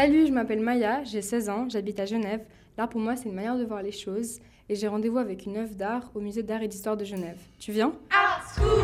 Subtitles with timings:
[0.00, 2.40] Salut, je m'appelle Maya, j'ai 16 ans, j'habite à Genève.
[2.78, 4.38] L'art pour moi, c'est une manière de voir les choses
[4.70, 7.36] et j'ai rendez-vous avec une œuvre d'art au musée d'art et d'histoire de Genève.
[7.58, 7.92] Tu viens?
[8.10, 8.82] Art School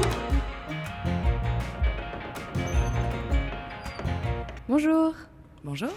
[4.69, 5.15] Bonjour
[5.65, 5.89] Bonjour.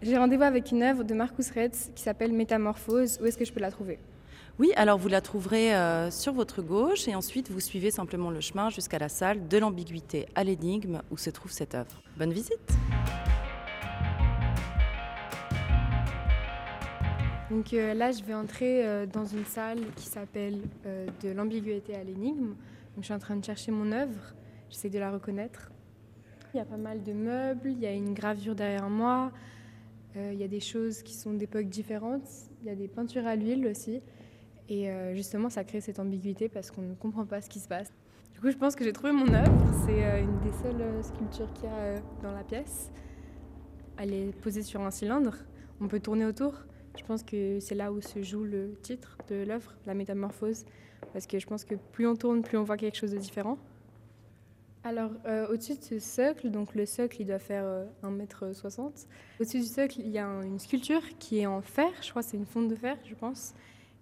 [0.00, 3.18] J'ai rendez-vous avec une œuvre de Marcus Retz qui s'appelle Métamorphose.
[3.20, 3.98] Où est-ce que je peux la trouver?
[4.60, 8.40] Oui, alors vous la trouverez euh, sur votre gauche et ensuite vous suivez simplement le
[8.40, 12.00] chemin jusqu'à la salle de l'ambiguïté à l'énigme où se trouve cette œuvre.
[12.16, 12.70] Bonne visite
[17.52, 21.94] Donc euh, là, je vais entrer euh, dans une salle qui s'appelle euh, De l'ambiguïté
[21.94, 22.54] à l'énigme.
[22.96, 24.34] Je suis en train de chercher mon œuvre,
[24.70, 25.70] j'essaie de la reconnaître.
[26.54, 29.32] Il y a pas mal de meubles, il y a une gravure derrière moi,
[30.14, 32.28] il y a des choses qui sont d'époques différentes,
[32.60, 34.02] il y a des peintures à l'huile aussi.
[34.68, 37.90] Et justement, ça crée cette ambiguïté parce qu'on ne comprend pas ce qui se passe.
[38.34, 39.64] Du coup, je pense que j'ai trouvé mon œuvre.
[39.86, 42.92] C'est une des seules sculptures qu'il y a dans la pièce.
[43.96, 45.34] Elle est posée sur un cylindre.
[45.80, 46.52] On peut tourner autour.
[46.98, 50.64] Je pense que c'est là où se joue le titre de l'œuvre, la métamorphose,
[51.12, 53.58] parce que je pense que plus on tourne, plus on voit quelque chose de différent.
[54.84, 57.64] Alors, euh, au-dessus de ce socle, donc le socle, il doit faire
[58.02, 58.80] 1m60.
[58.80, 58.90] Euh,
[59.40, 62.36] au-dessus du socle, il y a une sculpture qui est en fer, je crois c'est
[62.36, 63.54] une fonte de fer, je pense.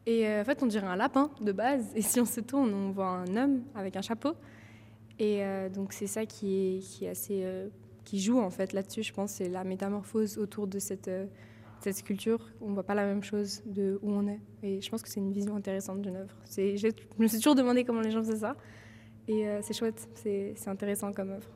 [0.07, 1.85] Et euh, en fait, on dirait un lapin de base.
[1.95, 4.33] Et si on se tourne, on voit un homme avec un chapeau.
[5.19, 5.43] Et
[5.75, 7.45] donc, c'est ça qui qui est assez.
[8.07, 11.11] qui joue en fait là-dessus, je pense, c'est la métamorphose autour de cette
[11.81, 14.41] cette sculpture, on ne voit pas la même chose de où on est.
[14.63, 16.35] Et je pense que c'est une vision intéressante d'une œuvre.
[16.57, 18.57] Je me suis toujours demandé comment les gens faisaient ça.
[19.29, 21.49] Et euh, c'est chouette, c'est intéressant comme œuvre.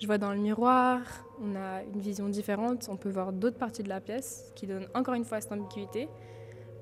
[0.00, 1.00] Je vois dans le miroir,
[1.40, 2.88] on a une vision différente.
[2.90, 6.08] On peut voir d'autres parties de la pièce qui donnent encore une fois cette ambiguïté.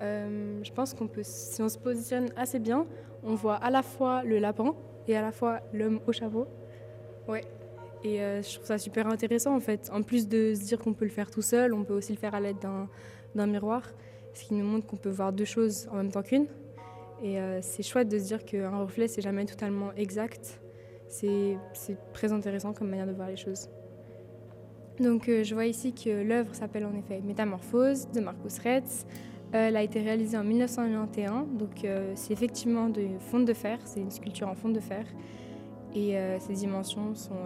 [0.02, 2.86] Euh, je pense qu'on peut, si on se positionne assez bien,
[3.22, 4.74] on voit à la fois le lapin
[5.08, 6.46] et à la fois l'homme au chapeau.
[7.26, 7.44] Ouais,
[8.06, 9.90] et euh, je trouve ça super intéressant en fait.
[9.92, 12.18] En plus de se dire qu'on peut le faire tout seul, on peut aussi le
[12.18, 12.58] faire à l'aide
[13.34, 13.82] d'un miroir,
[14.32, 16.46] ce qui nous montre qu'on peut voir deux choses en même temps qu'une.
[17.22, 20.60] Et euh, c'est chouette de se dire qu'un reflet, c'est jamais totalement exact.
[21.08, 21.56] C'est
[22.12, 23.68] très intéressant comme manière de voir les choses.
[25.00, 29.04] Donc euh, je vois ici que l'œuvre s'appelle en effet Métamorphose de Marcus Retz.
[29.52, 34.10] elle a été réalisée en 1991, donc c'est effectivement de fonte de fer, c'est une
[34.10, 35.04] sculpture en fonte de fer.
[35.94, 37.36] Et ses dimensions sont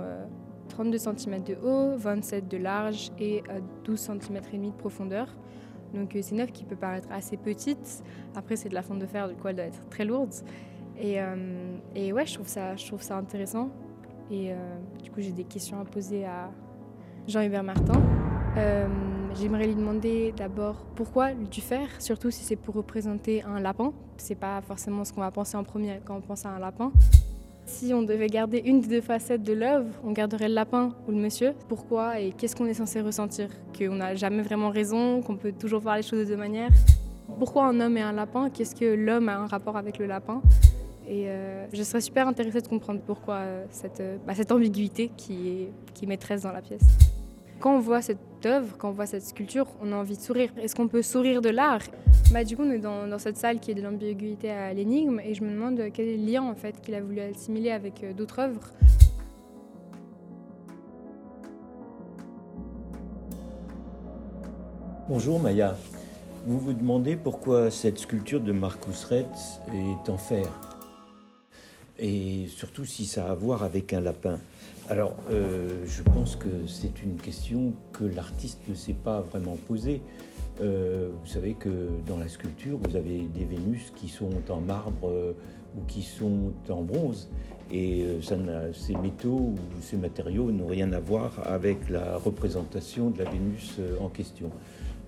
[0.70, 3.42] 32 cm de haut, 27 de large et
[3.84, 5.28] 12 cm et demi de profondeur.
[5.94, 8.02] Donc euh, c'est une œuvre qui peut paraître assez petite.
[8.34, 10.32] Après c'est de la fonte de fer, du coup elle doit être très lourde.
[10.98, 13.70] Et, euh, ouais, je trouve ça, je trouve ça intéressant.
[14.30, 14.56] Et euh,
[15.02, 16.50] du coup j'ai des questions à poser à
[17.26, 18.00] Jean-Hubert Martin.
[19.34, 23.92] J'aimerais lui demander d'abord pourquoi du fer, surtout si c'est pour représenter un lapin.
[24.16, 26.90] C'est pas forcément ce qu'on va penser en premier quand on pense à un lapin.
[27.70, 31.12] Si on devait garder une des deux facettes de l'œuvre, on garderait le lapin ou
[31.12, 31.54] le monsieur.
[31.68, 33.48] Pourquoi et qu'est-ce qu'on est censé ressentir?
[33.78, 36.70] Qu'on n'a jamais vraiment raison, qu'on peut toujours voir les choses de deux manières?
[37.38, 38.50] Pourquoi un homme et un lapin?
[38.50, 40.42] Qu'est-ce que l'homme a un rapport avec le lapin?
[41.08, 45.12] Et euh, je serais super intéressée de comprendre pourquoi euh, cette, euh, bah, cette ambiguïté
[45.16, 46.82] qui qui est maîtresse dans la pièce.
[47.60, 50.48] Quand on voit cette œuvre, quand on voit cette sculpture, on a envie de sourire.
[50.56, 51.82] Est-ce qu'on peut sourire de l'art?
[52.32, 55.34] Bah, Du coup, on est dans, cette salle qui est de l'ambiguïté à l'énigme et
[55.34, 58.14] je me demande quel est le lien en fait, qu'il a voulu assimiler avec euh,
[58.14, 58.72] d'autres œuvres.
[65.06, 65.76] Bonjour Maya.
[66.46, 70.69] Vous vous demandez pourquoi cette sculpture de Marcus Retz est en fer?
[72.00, 74.38] Et surtout si ça a à voir avec un lapin.
[74.88, 80.02] Alors, euh, je pense que c'est une question que l'artiste ne s'est pas vraiment posée.
[80.60, 85.08] Euh, vous savez que dans la sculpture, vous avez des Vénus qui sont en marbre
[85.08, 85.32] euh,
[85.76, 87.30] ou qui sont en bronze.
[87.72, 93.30] Et ces métaux ou ces matériaux n'ont rien à voir avec la représentation de la
[93.30, 94.50] Vénus en question.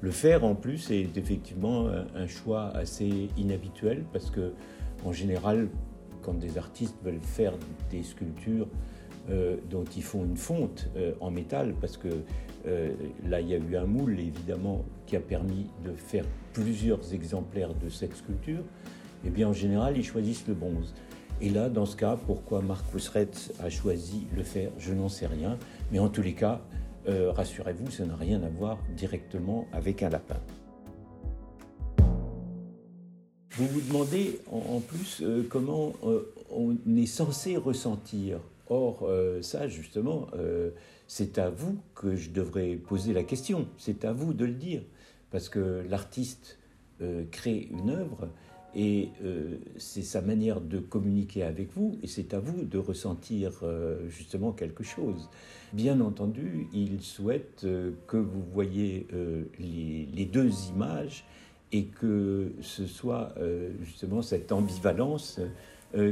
[0.00, 4.52] Le fer, en plus, est effectivement un choix assez inhabituel parce que,
[5.04, 5.66] en général,
[6.22, 7.54] quand des artistes veulent faire
[7.90, 8.68] des sculptures
[9.30, 12.08] euh, dont ils font une fonte euh, en métal, parce que
[12.66, 12.92] euh,
[13.24, 17.72] là, il y a eu un moule, évidemment, qui a permis de faire plusieurs exemplaires
[17.74, 18.64] de cette sculpture,
[19.24, 20.92] eh bien, en général, ils choisissent le bronze.
[21.40, 25.26] Et là, dans ce cas, pourquoi Marcus Retz a choisi le fer, je n'en sais
[25.26, 25.56] rien.
[25.92, 26.60] Mais en tous les cas,
[27.06, 30.40] rassurez-vous, ça n'a rien à voir directement avec un lapin.
[33.56, 38.40] Vous vous demandez en, plus euh, comment euh, on est censé ressentir.
[38.70, 40.28] Or, euh, ça, justement,
[41.06, 43.68] c'est à vous que je devrais poser la question.
[43.76, 44.82] C'est à vous de le dire.
[45.30, 46.58] Parce que l'artiste
[47.30, 48.28] crée une œuvre
[48.74, 49.08] Et
[49.76, 53.62] c'est sa manière de communiquer avec vous, et c'est à vous de ressentir
[54.08, 55.28] justement quelque chose.
[55.72, 57.66] Bien entendu, il souhaite
[58.06, 59.06] que vous voyez
[59.58, 61.24] les, deux images
[61.72, 63.34] et que ce soit
[63.82, 65.40] justement cette ambivalence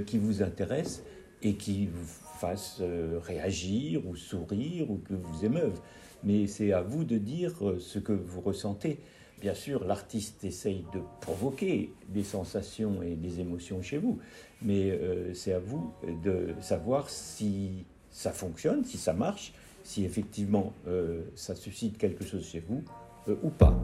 [0.07, 1.03] qui vous intéresse
[1.43, 2.07] et qui vous
[2.39, 5.79] fasse réagir ou sourire ou que vous émeuve.
[6.25, 8.99] Mais c'est à vous de dire ce que vous ressentez.
[9.41, 14.19] Bien sûr, l'artiste essaye de provoquer des sensations et des émotions chez vous,
[14.61, 20.75] mais euh, c'est à vous de savoir si ça fonctionne, si ça marche, si effectivement
[20.87, 22.83] euh, ça suscite quelque chose chez vous
[23.29, 23.75] euh, ou pas.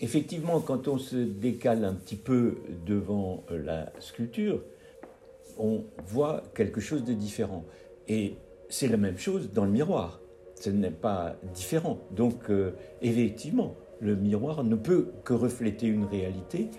[0.00, 2.56] Effectivement, quand on se décale un petit peu
[2.86, 4.62] devant la sculpture,
[5.58, 7.64] on voit quelque chose de différent.
[8.08, 8.36] Et
[8.68, 10.20] c'est la même chose dans le miroir.
[10.54, 11.98] Ce n'est pas différent.
[12.12, 12.50] Donc,
[13.02, 16.70] effectivement, le miroir ne peut que refléter une réalité.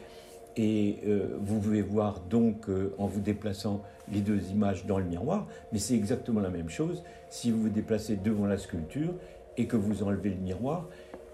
[0.58, 5.06] Et euh, vous pouvez voir donc euh, en vous déplaçant les deux images dans le
[5.06, 9.14] miroir, mais c'est exactement la même chose si vous vous déplacez devant la sculpture
[9.56, 10.90] et que vous enlevez le miroir,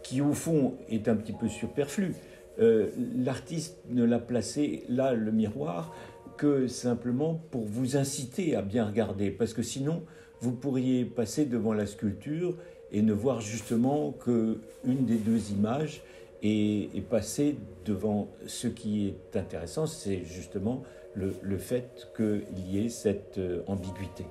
[0.08, 2.16] qui au fond est un petit peu superflu.
[2.60, 2.88] Euh,
[3.18, 5.94] l'artiste ne l'a placé là, le miroir,
[6.38, 10.04] que simplement pour vous inciter à bien regarder, parce que sinon,
[10.40, 12.56] vous pourriez passer devant la sculpture
[12.94, 16.04] et ne voir justement que une des deux images
[16.42, 20.84] et, passer devant ce qui est intéressant, c'est justement
[21.16, 24.26] le, le fait qu'il y ait cette euh, ambiguïté.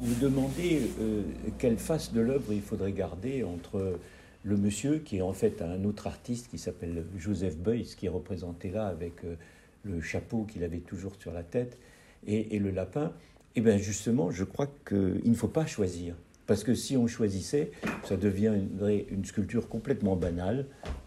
[0.00, 1.22] Vous demandez euh,
[1.58, 3.98] quelle face de l'œuvre il faudrait garder entre
[4.44, 8.10] le monsieur, qui est en fait un autre artiste qui s'appelle Joseph Beuys, qui est
[8.10, 9.34] représenté là avec euh,
[9.82, 11.78] le chapeau qu'il avait toujours sur la tête,
[12.26, 13.06] et, le lapin.
[13.54, 16.14] Et eh bien justement, je crois qu'il ne faut pas choisir.
[16.46, 17.70] Parce que si on choisissait,
[18.04, 20.66] ça deviendrait une sculpture complètement banale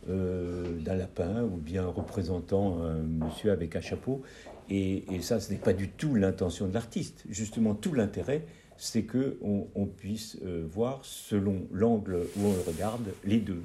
[0.09, 4.21] euh, d'un lapin ou bien représentant un monsieur avec un chapeau.
[4.69, 7.25] Et, ça, ce n'est pas du tout l'intention de l'artiste.
[7.29, 8.45] Justement, tout l'intérêt,
[8.81, 13.61] c'est qu'on on puisse euh, voir, selon l'angle où on regarde, les deux.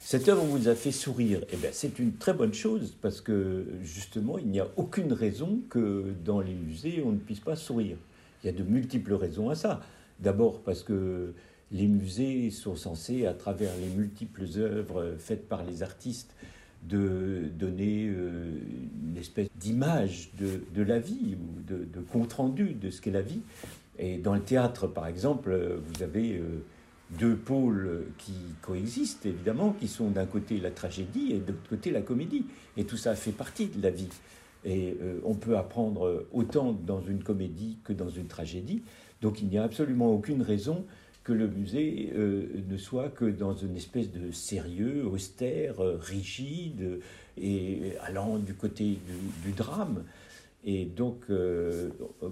[0.00, 1.40] Cette œuvre vous a fait sourire.
[1.52, 5.60] Eh bien, c'est une très bonne chose parce que justement, il n'y a aucune raison
[5.70, 7.96] que dans les musées, on ne puisse pas sourire.
[8.42, 9.82] Il y a de multiples raisons à ça.
[10.18, 11.32] D'abord parce que
[11.70, 16.34] les musées sont censés, à travers les multiples œuvres faites par les artistes,
[16.88, 18.50] de donner euh,
[19.10, 23.40] une espèce d'image de, la vie ou de, compte-rendu de ce qu'est la vie.
[23.98, 26.62] Et dans le théâtre, par exemple, vous avez euh,
[27.18, 31.90] deux pôles qui coexistent, évidemment, qui sont d'un côté la tragédie et de l'autre côté
[31.90, 32.46] la comédie.
[32.76, 34.08] Et tout ça fait partie de la vie.
[34.64, 38.82] Et euh, on peut apprendre autant dans une comédie que dans une tragédie.
[39.22, 40.84] Donc il n'y a absolument aucune raison
[41.26, 47.00] que le musée euh, ne soit que dans une espèce de sérieux, austère, euh, rigide,
[47.36, 48.98] et allant du côté
[49.42, 50.04] du, drame.
[50.64, 51.26] Et donc,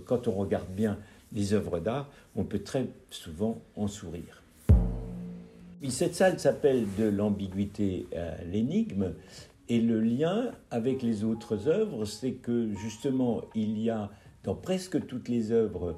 [0.06, 0.98] quand on regarde bien
[1.32, 4.42] les œuvres d'art, on peut très souvent en sourire.
[5.90, 9.12] Cette salle s'appelle de l'ambiguïté à l'énigme.
[9.68, 14.10] Et le lien avec les autres œuvres, c'est que justement, il y a
[14.42, 15.96] dans presque toutes les œuvres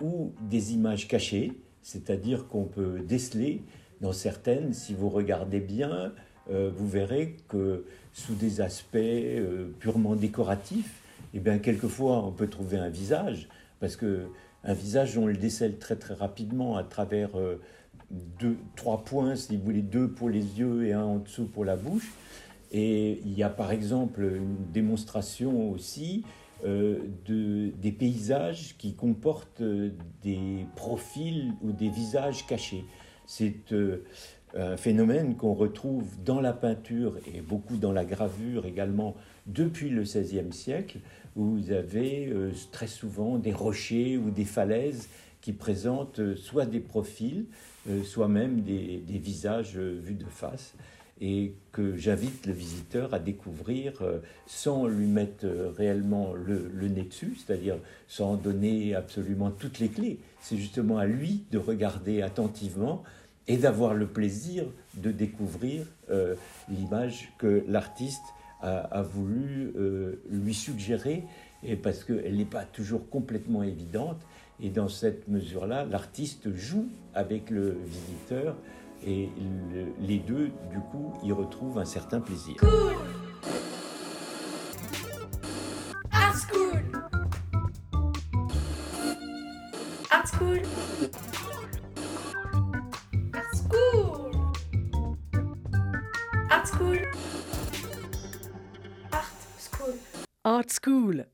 [0.00, 1.52] ou des images cachées,
[1.82, 3.62] c'est-à-dire qu'on peut déceler
[4.00, 6.12] dans certaines, si vous regardez bien,
[6.50, 11.02] euh, vous verrez que sous des aspects euh, purement décoratifs,
[11.34, 13.48] eh bien, quelquefois, on peut trouver un visage,
[13.80, 14.26] parce que
[14.64, 17.60] un visage, on le décèle très très rapidement à travers euh,
[18.10, 21.64] deux, trois points, si vous voulez, deux pour les yeux et un en dessous pour
[21.64, 22.12] la bouche.
[22.70, 26.24] Et il y a par exemple une démonstration aussi
[26.64, 29.90] de, des paysages qui comportent euh,
[30.22, 32.84] des profils ou des visages cachés.
[33.26, 34.04] C'est euh,
[34.54, 39.16] un phénomène qu'on retrouve dans la peinture et beaucoup dans la gravure également
[39.46, 40.98] depuis le XVIe siècle,
[41.36, 42.30] où vous avez
[42.70, 45.08] très souvent des rochers ou des falaises
[45.40, 47.46] qui présentent soit des profils,
[48.04, 50.74] soit même des, des visages vus de face
[51.24, 57.04] et que j'invite le visiteur à découvrir euh, sans lui mettre euh, réellement le, nez
[57.04, 57.76] dessus, c'est-à-dire
[58.08, 60.18] sans donner absolument toutes les clés.
[60.40, 63.04] C'est justement à lui de regarder attentivement
[63.46, 64.64] et d'avoir le plaisir
[64.96, 66.34] de découvrir euh,
[66.68, 68.24] l'image que l'artiste
[68.64, 69.72] a, voulu
[70.30, 71.24] lui suggérer,
[71.64, 74.20] et parce qu'elle n'est pas toujours complètement évidente.
[74.60, 78.54] Et dans cette mesure-là, l'artiste joue avec le visiteur
[79.04, 82.54] et le, les deux, du coup, y retrouvent un certain plaisir.
[82.60, 82.94] Cool.
[86.12, 86.82] Art School.
[90.10, 90.62] Art School.
[93.34, 94.30] Art School.
[96.50, 97.00] Art School.
[99.10, 99.94] Art School.
[100.44, 101.26] Art School.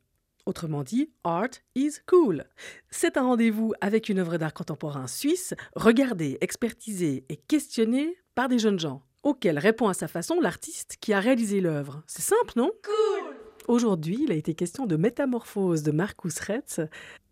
[0.48, 2.46] Autrement dit, Art is Cool.
[2.88, 8.58] C'est un rendez-vous avec une œuvre d'art contemporain suisse, regardée, expertisée et questionnée par des
[8.58, 12.02] jeunes gens, auxquels répond à sa façon l'artiste qui a réalisé l'œuvre.
[12.06, 12.70] C'est simple, non?
[12.82, 13.36] Cool
[13.66, 16.80] Aujourd'hui, il a été question de Métamorphose de Marcus Retz,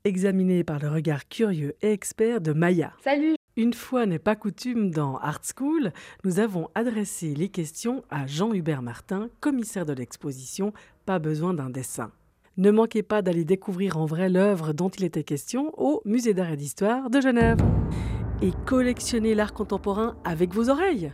[0.05, 2.93] examiné par le regard curieux et expert de Maya.
[3.03, 5.91] Salut Une fois n'est pas coutume dans Art School,
[6.25, 10.75] nous avons adressé les questions à Jean-Hubert Martin, commissaire de l'exposition
[11.07, 12.13] Pas besoin d'un dessin.
[12.59, 16.53] Ne manquez pas d'aller découvrir en vrai l'œuvre dont il était question au Musée d'art
[16.53, 17.59] et d'histoire de Genève.
[18.41, 21.13] Et collectionnez l'art contemporain avec vos oreilles.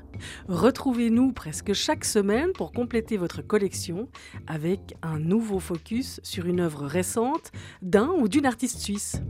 [0.48, 4.08] Retrouvez-nous presque chaque semaine pour compléter votre collection
[4.46, 9.20] avec un nouveau focus sur une œuvre récente d'un ou d'une artiste suisse.